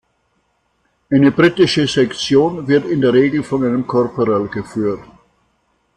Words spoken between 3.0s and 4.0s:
der Regel von einem